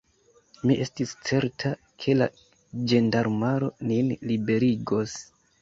Mi 0.69 0.77
estis 0.85 1.11
certa, 1.31 1.71
ke 2.05 2.17
la 2.23 2.29
ĝendarmaro 2.93 3.73
nin 3.93 4.11
liberigos. 4.33 5.17